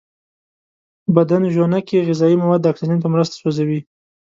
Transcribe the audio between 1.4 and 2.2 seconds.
ژونکې